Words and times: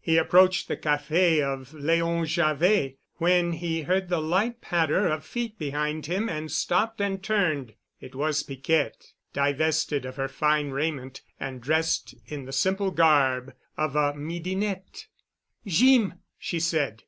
He 0.00 0.16
approached 0.16 0.66
the 0.66 0.76
café 0.76 1.40
of 1.40 1.72
Leon 1.72 2.24
Javet 2.26 2.96
when 3.18 3.52
he 3.52 3.82
heard 3.82 4.08
the 4.08 4.20
light 4.20 4.60
patter 4.60 5.06
of 5.06 5.24
feet 5.24 5.56
behind 5.60 6.06
him 6.06 6.28
and 6.28 6.50
stopped 6.50 7.00
and 7.00 7.22
turned. 7.22 7.74
It 8.00 8.12
was 8.16 8.42
Piquette, 8.42 9.12
divested 9.32 10.04
of 10.04 10.16
her 10.16 10.26
fine 10.26 10.70
raiment 10.72 11.22
and 11.38 11.60
dressed 11.60 12.16
in 12.26 12.46
the 12.46 12.52
simple 12.52 12.90
garb 12.90 13.54
of 13.76 13.94
a 13.94 14.12
midinette. 14.14 15.06
"Jeem——," 15.64 16.14
she 16.36 16.58
said. 16.58 17.04